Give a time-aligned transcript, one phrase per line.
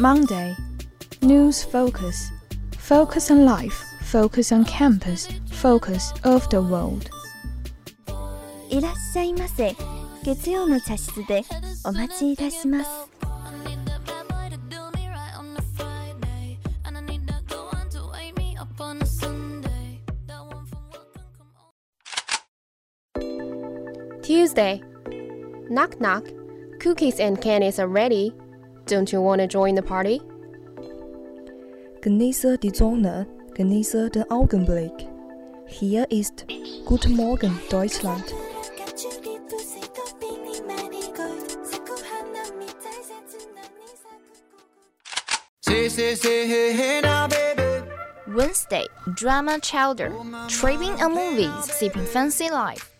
[0.00, 0.56] Monday.
[1.20, 2.32] News focus.
[2.76, 3.84] Focus on life.
[4.02, 5.28] Focus on campus.
[5.52, 7.08] Focus of the world.
[8.70, 9.76] いらっしゃいませ。
[10.24, 11.44] 月曜の茶室で
[11.84, 12.90] お待ちいたします。
[24.22, 24.82] Tuesday.
[25.70, 26.35] Knock knock.
[26.87, 28.33] Cookies and candies are ready.
[28.85, 30.21] Don't you want to join the party?
[31.99, 34.93] Genieße die Sonne, genieße den Augenblick.
[35.67, 36.45] Hier ist
[36.85, 38.33] Guten Morgen Deutschland.
[48.27, 50.13] Wednesday, drama chowder.
[50.47, 52.96] Tripping on movies, sipping fancy life.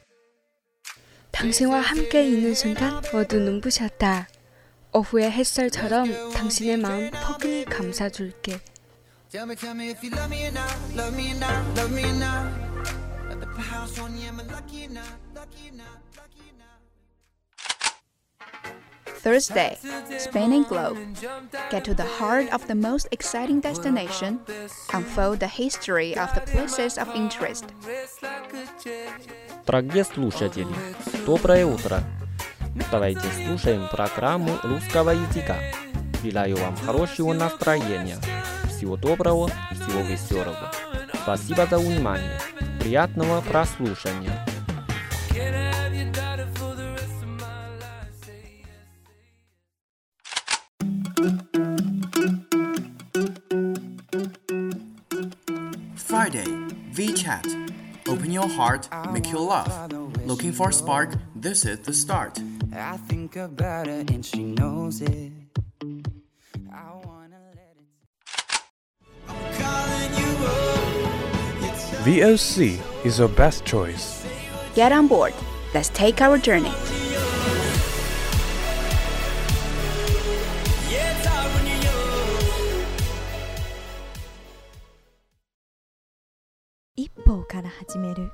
[1.37, 4.27] 당신과 함께 있는 순간 모두 눈부셨다.
[4.91, 8.59] 오후의 햇살처럼 당신의 마음 포근히 감싸줄게.
[19.27, 19.77] Thursday,
[20.17, 20.97] Spain and Globe.
[21.69, 24.39] Get to the heart of the most exciting destination.
[24.93, 27.65] Unfold the history of the places of interest.
[29.65, 30.73] Дорогие слушатели,
[31.25, 31.99] доброе утро!
[32.89, 35.57] Давайте слушаем программу русского языка.
[36.23, 38.19] Желаю вам хорошего настроения.
[38.69, 40.71] Всего доброго, всего веселого.
[41.23, 42.39] Спасибо за внимание.
[42.79, 44.45] Приятного прослушивания.
[56.97, 57.45] VChat.
[58.07, 59.71] Open your heart, make you laugh.
[60.25, 61.13] Looking for a spark?
[61.35, 62.39] This is the start.
[62.73, 65.31] I think about her and she knows it.
[66.73, 67.93] I wanna let it.
[72.03, 74.25] VOC is your best choice.
[74.73, 75.35] Get on board.
[75.75, 76.96] Let's take our journey.「
[87.87, 88.31] 始める」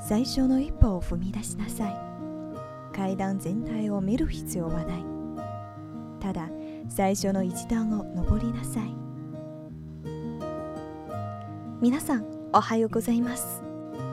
[0.00, 1.96] 最初の一歩を踏み出しなさい。
[2.92, 5.04] 階段全体を見る必要はない。
[6.20, 6.48] ただ
[6.88, 8.94] 最初の一段を登りなさい。
[11.80, 13.62] 皆さんおはようございます。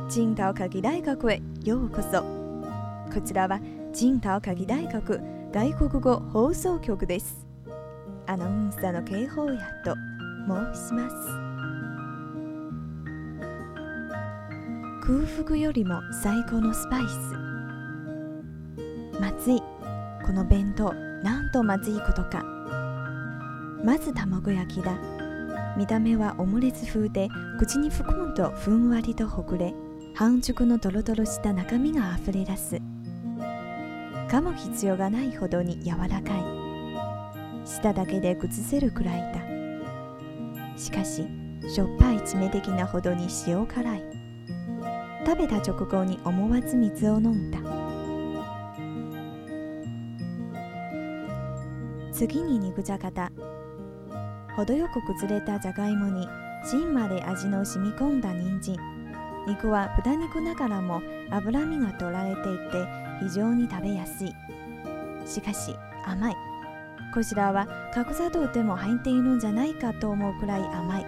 [0.09, 2.23] 青島科技大学へようこそ。
[3.13, 3.59] こちらは
[3.93, 5.21] 青島科技大学
[5.51, 7.45] 外国語放送局です。
[8.27, 9.95] アナウンサーの警報やと
[10.73, 11.50] 申します。
[15.11, 17.15] 空腹よりも最高のスパイス。
[19.19, 19.61] まずい。
[20.25, 22.45] この弁当なんとまずいことか。
[23.83, 24.97] まず卵焼きだ。
[25.75, 27.27] 見た目はオムレツ風で
[27.59, 29.73] 口に含むとふんわりとほぐれ
[30.15, 32.77] 半熟のドロドロした中身があふれ出す。
[34.29, 37.67] 噛む必要がないほどに柔らかい。
[37.67, 40.77] 舌だけで崩せるくらいだ。
[40.77, 41.27] しかし
[41.67, 44.10] しょっぱい致命的なほどに塩辛い。
[45.25, 47.59] 食べた直後に思わず水を飲んだ。
[52.11, 53.31] 次に肉じゃがだ。
[54.55, 56.27] 程よく崩れたじゃがいもに
[56.69, 58.77] 芯まで味の染み込んだ人参。
[59.47, 61.01] 肉は豚肉ながらも
[61.31, 62.87] 脂身が取られていて
[63.21, 64.35] 非常に食べやすい。
[65.25, 65.75] しかし
[66.05, 66.35] 甘い。
[67.13, 71.05] こちらは角砂糖でも入っているんじゃないかと思うくらい甘い。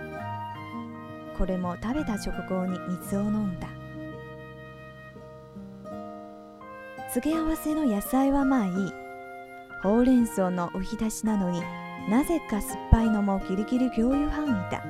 [1.38, 3.68] これも食べた直後に水を飲んだ。
[7.14, 8.94] 付け合わせの野菜はまあいい。
[9.84, 11.62] ほうれん草のおひたしなのに
[12.10, 14.82] なぜか酸っぱいのもギリギリ共有範囲だ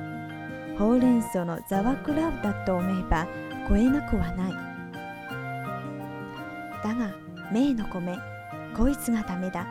[0.78, 3.26] ほうれん草のザワクラウだと思えば
[3.68, 4.52] 超えなくはない。
[6.82, 7.14] だが
[7.52, 8.16] 名の米
[8.74, 9.66] こいつがダメだ。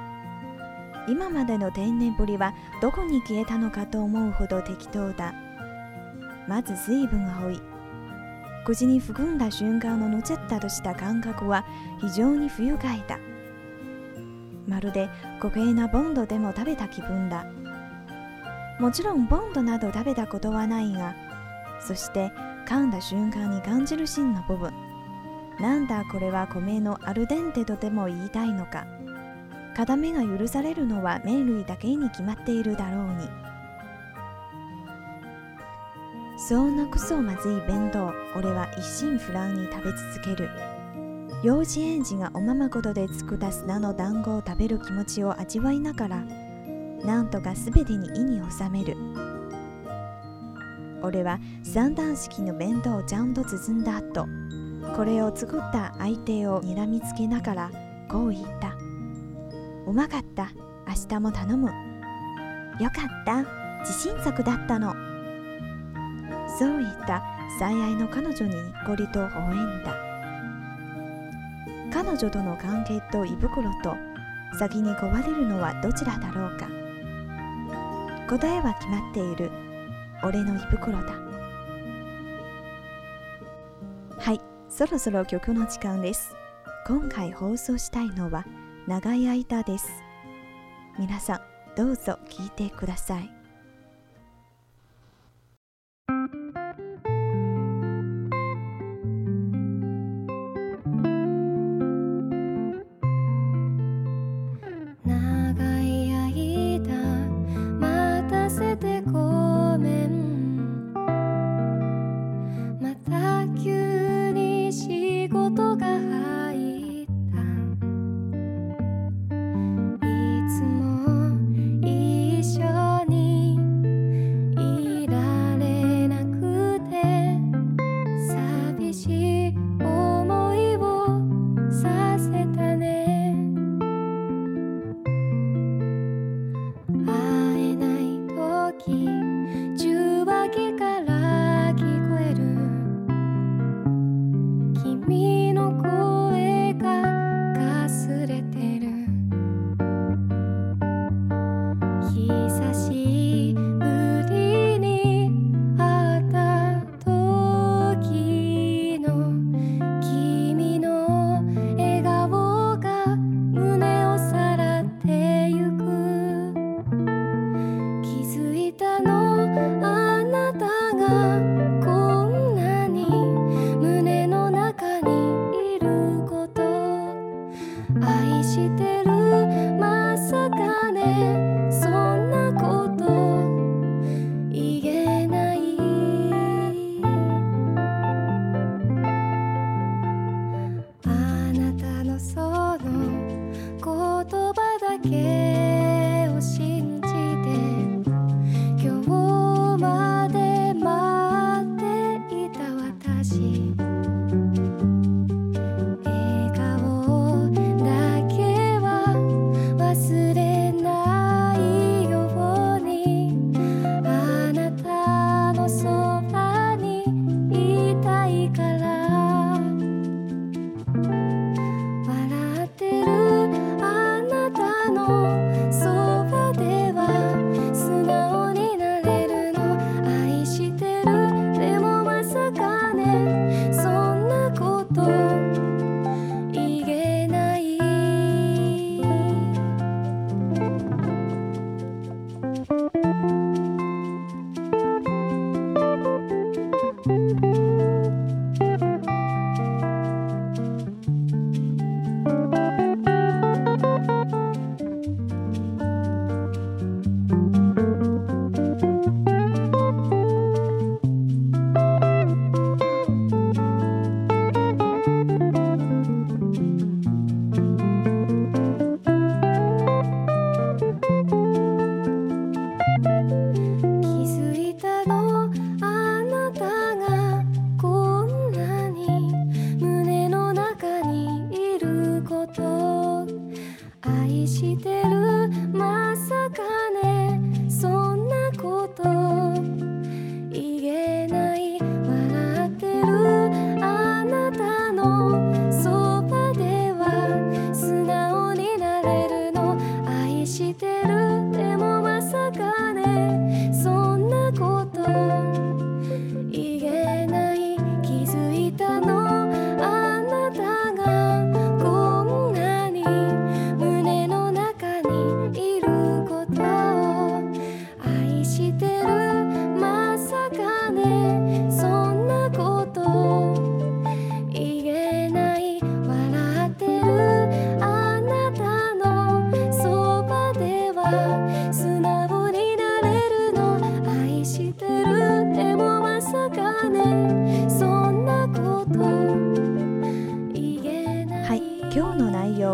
[1.07, 5.33] 今までの天然ぶりはどこに消えたのかと思うほど適当だ。
[6.47, 7.72] まず水分が多い。
[8.65, 11.65] 口に含んだ瞬間のぬちゃったとした感覚は
[12.00, 13.19] 非常に不愉快だ。
[14.68, 15.10] まるで
[15.42, 17.45] 固形なボンドでも食べた気分だ。
[18.80, 21.15] もちろんボンドなど食べたことはないが
[21.80, 22.31] そして
[22.65, 24.74] 噛んだ瞬間に感じる芯の部分。
[25.59, 28.88] なんだこれは米のアルデンテとでも言いたいのか。
[29.75, 33.27] 片目が許されるのは麺類だけに決まっているだろうに。
[36.50, 40.50] そんなクソまずい弁当俺は一心不乱に食べ続ける。
[41.42, 46.25] 幼稚園児がおままごとで作った砂の団子を食べる気持ちを味わいながら
[47.04, 48.98] なんとか全てに意に収める。
[51.01, 54.25] 俺は三段式の弁当をちゃんと包んだ後
[54.98, 57.72] これを作った相手を睨みつけながら
[58.10, 58.74] こう言った。
[59.88, 60.51] うまかった。
[60.88, 61.69] 明日も頼む。
[61.69, 63.45] よかった。
[63.80, 65.12] 自信作だったの。
[66.57, 67.23] そう言った
[67.59, 69.95] 最愛の彼女ににっこりと微笑んだ。
[71.91, 73.95] 彼女との関係と胃袋と
[74.57, 76.67] 先に壊れるのはどちらだろうか。
[78.29, 79.51] 答えは決まっている。
[80.23, 81.13] 俺の胃袋だ。
[84.19, 84.39] はい
[84.69, 86.35] そろそろ曲の時間です。
[86.88, 88.45] 今回放送したいのは
[88.88, 89.89] 長い間です。
[90.99, 91.41] 皆さん
[91.75, 93.43] どうぞ聞いてください。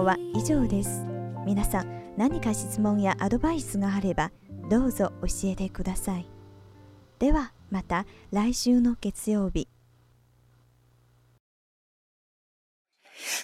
[0.10, 1.06] は以上です
[1.46, 4.32] 皆さん何か質問やアドバイスがあれば
[4.68, 6.26] どうぞ教えてください
[7.20, 9.68] ではまた来週の月曜日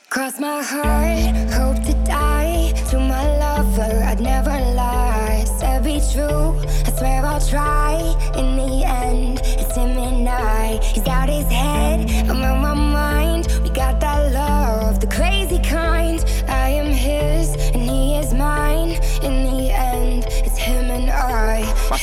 [0.10, 4.02] Cross my heart, hope to die to my lover.
[4.06, 6.56] I'd never lie, said be true.
[6.86, 8.00] I swear I'll try.
[8.38, 10.80] In the end, it's him and I.
[10.82, 13.15] He's out his head, I'm on my mind.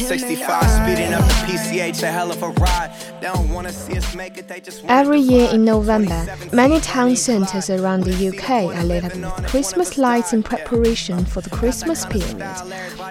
[0.03, 2.93] 65 speeding up the PCH, a hell of a ride.
[3.21, 6.81] They don't wanna see us make it, they just want Every year in November, many
[6.81, 11.51] town centres around the UK are lit up with Christmas lights in preparation for the
[11.51, 12.43] Christmas period.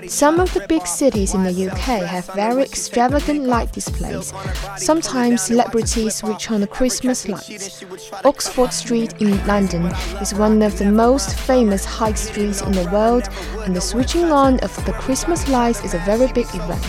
[0.07, 4.33] Some of the big cities in the UK have very extravagant light displays.
[4.77, 7.83] Sometimes celebrities switch on the Christmas lights.
[8.25, 9.85] Oxford Street in London
[10.21, 13.29] is one of the most famous high streets in the world,
[13.65, 16.80] and the switching on of the Christmas lights is a very big event.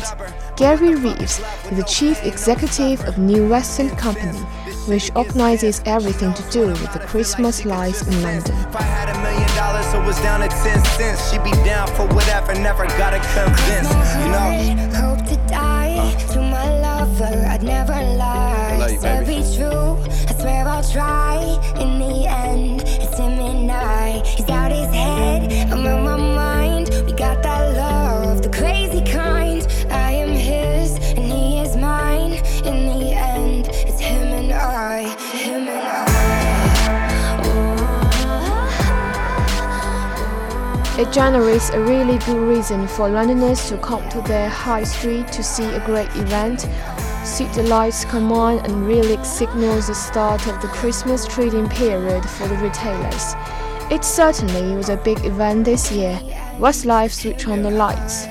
[0.57, 4.39] Gary Reeves is the chief executive of New West End Company,
[4.87, 8.55] which organizes everything to do with the Christmas lights in London.
[8.57, 11.31] If I had a million dollars, so it was down to 10 cents.
[11.31, 13.89] She'd be down for whatever, never gotta convince,
[14.21, 14.93] you know.
[15.01, 17.47] Hope to die to my lover.
[17.49, 18.77] I'd never lie.
[18.79, 19.43] love you, baby.
[19.43, 19.97] be true.
[20.29, 21.37] I swear I'll try.
[21.81, 24.23] In the end, it's him and I.
[24.25, 25.73] He's out his head.
[25.73, 26.22] I'm on my
[41.03, 45.43] It generates a really good reason for Londoners to come to their high street to
[45.43, 46.61] see a great event.
[47.25, 52.25] See the lights come on and really signals the start of the Christmas trading period
[52.25, 53.35] for the retailers.
[53.91, 56.21] It certainly was a big event this year.
[56.61, 58.27] Westlife switch on the lights.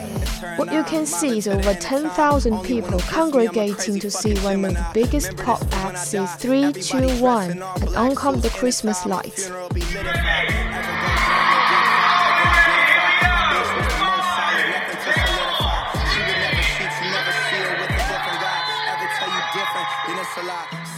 [0.55, 5.35] What you can see is over 10,000 people congregating to see one of the biggest
[5.35, 9.51] pop acts since 321 and on come the Christmas lights.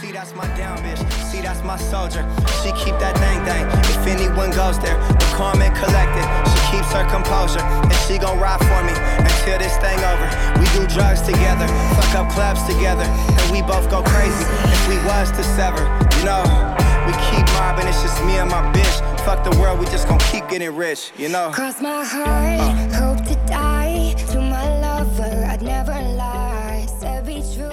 [0.00, 0.96] See, that's my down bitch.
[1.28, 2.24] See, that's my soldier.
[2.64, 3.68] She keep that thing thing.
[3.92, 6.24] If anyone goes there, the calm and collected.
[6.48, 10.28] She keeps her composure, and she gon' ride for me until this thing over.
[10.56, 14.48] We do drugs together, fuck up clubs together, and we both go crazy.
[14.48, 15.84] If we was to sever,
[16.16, 16.40] you know,
[17.04, 17.84] we keep mobbing.
[17.84, 18.96] It's just me and my bitch.
[19.28, 21.52] Fuck the world, we just gon' keep getting rich, you know.
[21.52, 22.96] Cross my heart, uh.
[22.96, 23.13] hope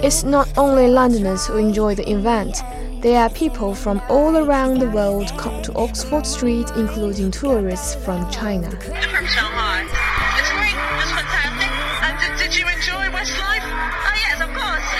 [0.02, 2.60] It's not only Londoners who enjoy the event.
[3.02, 8.28] There are people from all around the world come to Oxford Street, including tourists from
[8.28, 8.68] China.
[8.68, 9.86] from Shanghai.
[10.38, 10.74] It's great.
[10.74, 11.70] It's fantastic.
[12.02, 13.62] And did, did you enjoy Westlife?
[13.62, 14.88] Oh yes, of course.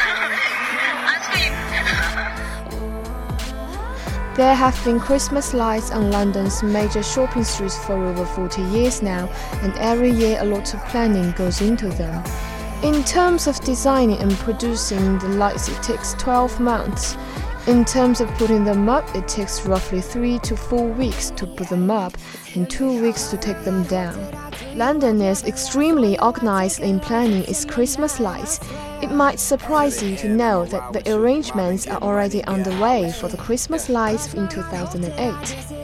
[4.36, 9.28] There have been Christmas lights on London's major shopping streets for over 40 years now,
[9.62, 12.22] and every year a lot of planning goes into them.
[12.82, 17.16] In terms of designing and producing the lights, it takes 12 months.
[17.68, 21.68] In terms of putting them up, it takes roughly 3 to 4 weeks to put
[21.68, 22.18] them up
[22.56, 24.18] and 2 weeks to take them down.
[24.74, 28.58] London is extremely organized in planning its Christmas lights.
[29.00, 33.88] It might surprise you to know that the arrangements are already underway for the Christmas
[33.88, 35.81] lights in 2008.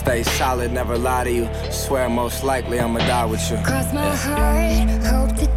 [0.00, 1.46] Stay solid, never lie to you.
[1.70, 3.58] Swear most likely I'ma die with you.
[3.58, 5.49] Cross my heart, hope to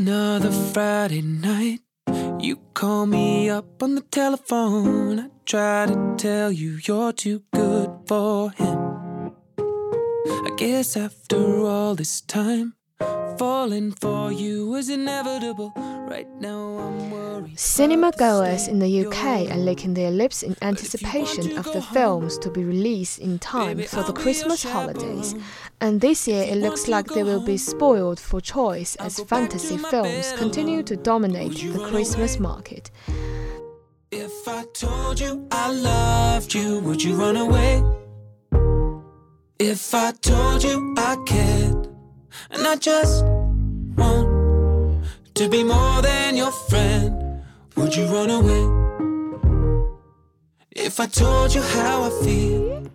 [0.00, 1.80] Another Friday night.
[2.38, 5.20] You call me up on the telephone.
[5.20, 9.32] I try to tell you you're too good for him.
[9.58, 12.76] I guess after all this time,
[13.36, 15.74] falling for you was inevitable.
[16.10, 21.80] Right now Cinema goers in the UK are licking their lips in anticipation of the
[21.80, 25.36] films to be released in time for the Christmas holidays.
[25.80, 30.32] And this year it looks like they will be spoiled for choice as fantasy films
[30.32, 32.90] continue to dominate the Christmas market.
[34.10, 37.84] If I told you I loved you, would you run away?
[39.60, 41.86] If I told you I cared,
[42.50, 44.29] and I just want
[45.40, 47.42] to be more than your friend,
[47.74, 48.62] would you run away?
[50.70, 52.86] If I told you how I feel,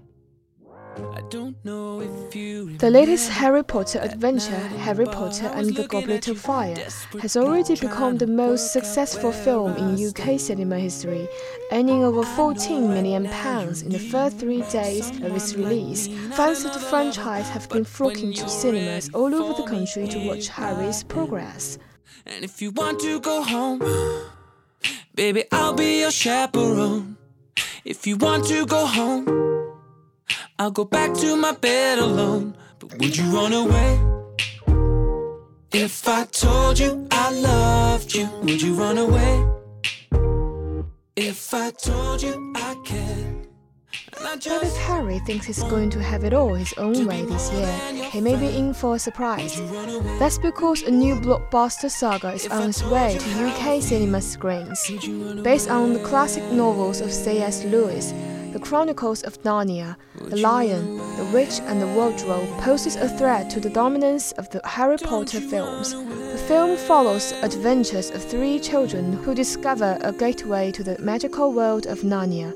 [1.15, 2.77] I don't know if you.
[2.77, 6.77] The latest Harry Potter adventure, Harry Potter and the Goblet of Fire,
[7.19, 11.27] has already become the most successful film in UK cinema history,
[11.71, 16.09] earning over 14 million pounds in the first three days of its release.
[16.35, 20.47] Fans of the franchise have been flocking to cinemas all over the country to watch
[20.49, 21.79] Harry's progress.
[22.27, 23.79] And if you want to go home,
[25.13, 27.17] baby, I'll be your chaperone.
[27.83, 29.27] If you want to go home,
[30.57, 32.57] I'll go back to my bed alone.
[32.79, 33.99] But would you run away?
[35.71, 39.45] If I told you I loved you, would you run away?
[41.15, 42.54] If I told you
[44.21, 48.09] But if Harry thinks he's going to have it all his own way this year,
[48.09, 49.55] he may be in for a surprise.
[50.19, 54.91] That's because a new blockbuster saga is on its way to UK cinema screens.
[55.43, 57.63] Based on the classic novels of C.S.
[57.65, 58.13] Lewis,
[58.53, 63.59] The Chronicles of Narnia, The Lion, The Witch and the Wardrobe poses a threat to
[63.59, 65.93] the dominance of the Harry Potter films.
[65.93, 71.53] The film follows the adventures of three children who discover a gateway to the magical
[71.53, 72.53] world of Narnia.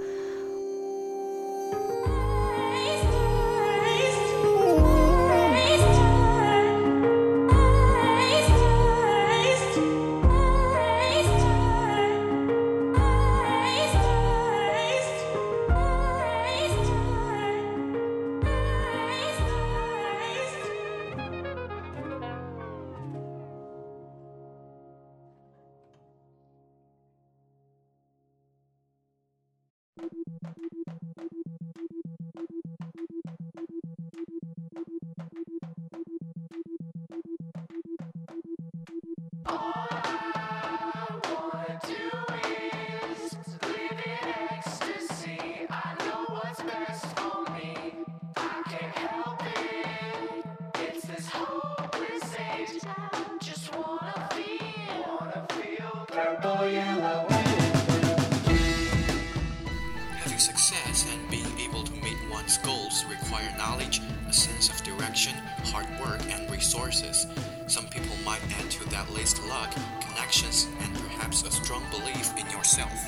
[66.59, 67.25] Resources.
[67.67, 72.45] Some people might add to that list luck, connections, and perhaps a strong belief in
[72.51, 72.99] yourself.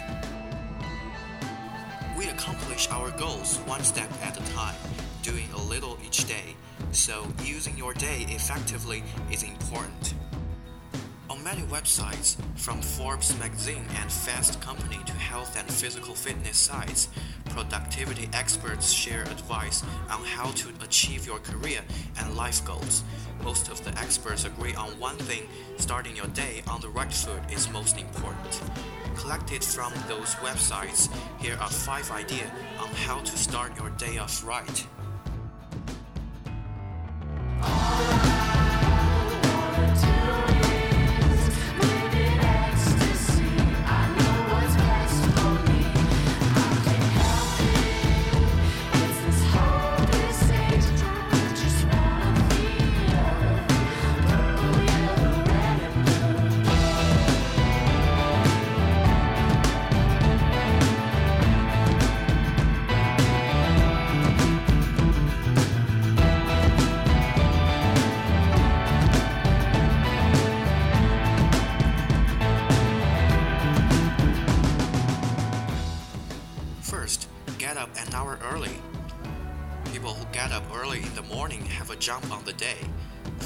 [2.18, 4.76] We accomplish our goals one step at a time,
[5.22, 6.56] doing a little each day,
[6.94, 10.14] so using your day effectively is important.
[11.30, 17.10] On many websites, from Forbes magazine and Fast Company to health and physical fitness sites,
[17.54, 21.82] productivity experts share advice on how to achieve your career
[22.20, 23.04] and life goals.
[23.44, 25.44] Most of the experts agree on one thing
[25.78, 28.62] starting your day on the right foot is most important.
[29.16, 31.10] Collected from those websites,
[31.40, 34.88] here are five ideas on how to start your day off right.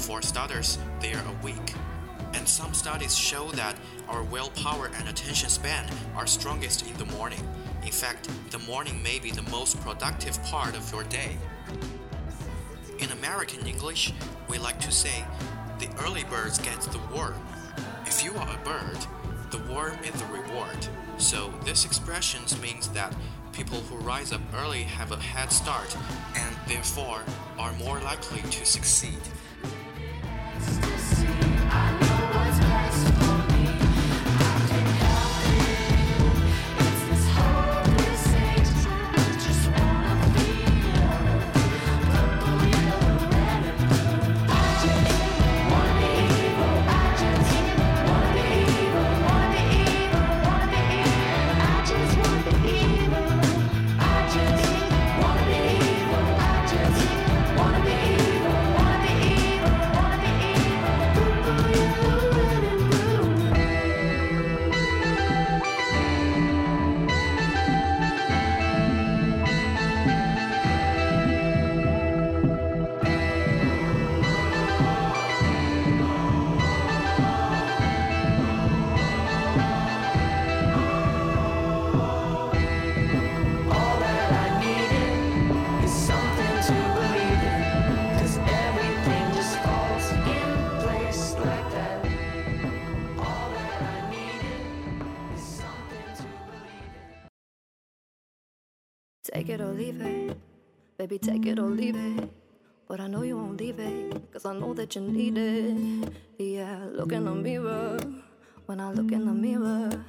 [0.06, 1.74] For starters, they are awake.
[2.32, 3.74] And some studies show that
[4.08, 7.40] our willpower and attention span are strongest in the morning.
[7.82, 11.36] In fact, the morning may be the most productive part of your day.
[13.00, 14.12] In American English,
[14.48, 15.24] we like to say,
[15.80, 17.34] the early birds get the worm.
[18.06, 18.98] If you are a bird,
[19.50, 20.86] the worm is the reward.
[21.18, 23.12] So this expression means that
[23.52, 25.96] people who rise up early have a head start
[26.36, 27.22] and therefore
[27.58, 29.18] are more likely to succeed.
[99.32, 100.36] Take it or leave it.
[100.98, 102.30] Baby, take it or leave it.
[102.88, 106.12] But I know you won't leave it, cause I know that you need it.
[106.38, 107.98] Yeah, look in the mirror.
[108.66, 110.04] When I look in the mirror,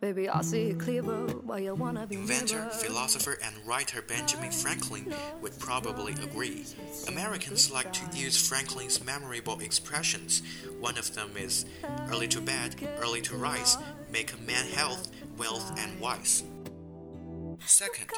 [0.00, 1.26] baby, I see it clearer.
[1.44, 2.70] Why you wanna be Inventor, nearer.
[2.70, 6.64] philosopher, and writer Benjamin Franklin would probably agree.
[7.08, 10.42] Americans like to use Franklin's memorable expressions.
[10.80, 11.66] One of them is
[12.10, 13.76] early to bed, early to rise,
[14.10, 16.44] make a man health, wealth, and wise.
[17.66, 18.10] Second,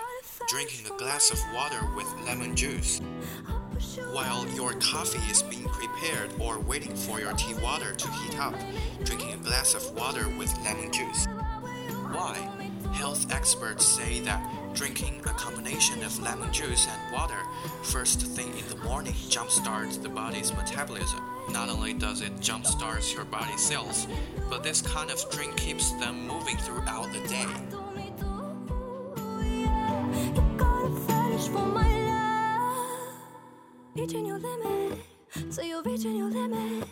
[0.48, 3.00] drinking a glass of water with lemon juice.
[4.12, 8.54] While your coffee is being prepared or waiting for your tea water to heat up,
[9.04, 11.26] drinking a glass of water with lemon juice.
[12.10, 12.36] Why?
[12.94, 14.42] Health experts say that
[14.74, 17.38] drinking a combination of lemon juice and water
[17.82, 21.20] first thing in the morning jumpstarts the body's metabolism.
[21.50, 24.06] Not only does it jumpstart your body cells,
[24.48, 27.83] but this kind of drink keeps them moving throughout the day.
[31.06, 33.14] Fetish for my love.
[33.94, 34.98] Reaching your limit,
[35.50, 36.88] say you're reaching your limit.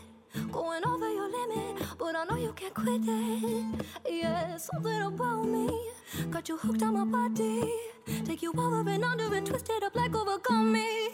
[0.51, 3.85] Going over your limit, but I know you can't quit it.
[4.09, 5.69] Yeah, something about me
[6.31, 7.63] got you hooked on my body.
[8.25, 11.11] Take you over and under and twist it up like overcome me.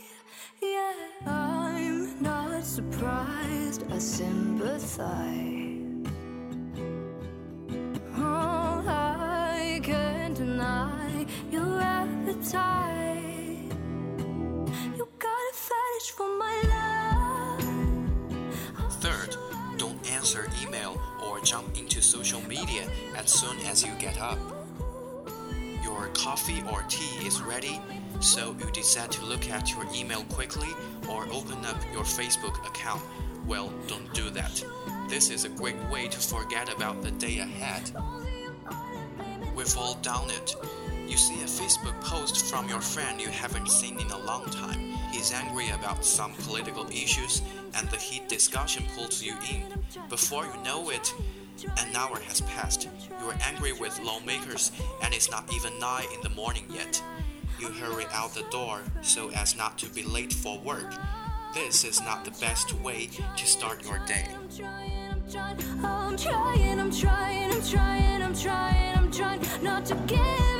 [0.62, 0.92] Yeah,
[1.26, 5.08] I'm not surprised, I sympathize.
[8.16, 10.17] Oh, I deny
[11.50, 13.72] your appetite.
[14.96, 17.62] You got a fetish for my love.
[19.00, 19.36] Third,
[19.78, 24.38] don't answer email or jump into social media as soon as you get up.
[25.82, 27.80] Your coffee or tea is ready,
[28.20, 30.68] so you decide to look at your email quickly
[31.08, 33.00] or open up your Facebook account.
[33.46, 34.62] Well, don't do that.
[35.08, 37.90] This is a great way to forget about the day ahead.
[39.56, 40.54] We've all done it.
[41.08, 44.78] You see a Facebook post from your friend you haven't seen in a long time.
[45.10, 47.40] He's angry about some political issues,
[47.74, 49.64] and the heat discussion pulls you in.
[50.10, 51.14] Before you know it,
[51.78, 52.88] an hour has passed.
[53.20, 54.70] You are angry with lawmakers,
[55.02, 57.02] and it's not even 9 in the morning yet.
[57.58, 60.92] You hurry out the door so as not to be late for work.
[61.54, 64.26] This is not the best way to start your day.
[64.30, 70.57] I'm trying, I'm trying, I'm trying, I'm trying, I'm trying not to give